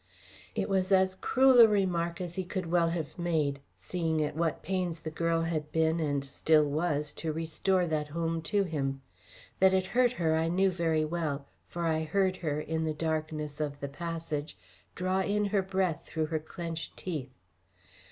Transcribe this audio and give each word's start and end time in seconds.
It 0.55 0.67
was 0.67 0.91
as 0.91 1.13
cruel 1.13 1.59
a 1.59 1.67
remark 1.67 2.19
as 2.19 2.33
he 2.33 2.43
could 2.43 2.65
well 2.71 2.89
have 2.89 3.19
made, 3.19 3.59
seeing 3.77 4.19
at 4.25 4.35
what 4.35 4.63
pains 4.63 5.01
the 5.01 5.11
girl 5.11 5.43
had 5.43 5.71
been, 5.71 5.99
and 5.99 6.25
still 6.25 6.63
was, 6.65 7.13
to 7.13 7.31
restore 7.31 7.85
that 7.85 8.07
home 8.07 8.41
to 8.49 8.63
him. 8.63 9.03
That 9.59 9.75
it 9.75 9.85
hurt 9.93 10.13
her 10.13 10.33
I 10.35 10.47
knew 10.47 10.71
very 10.71 11.05
well, 11.05 11.45
for 11.67 11.85
I 11.85 12.03
heard 12.03 12.37
her, 12.37 12.59
in 12.59 12.83
the 12.83 12.95
darkness 12.95 13.59
of 13.61 13.79
the 13.79 13.89
passage, 13.89 14.57
draw 14.95 15.21
in 15.21 15.45
her 15.45 15.61
breath 15.61 16.03
through 16.07 16.25
her 16.33 16.39
clenched 16.39 16.97
teeth. 16.97 17.35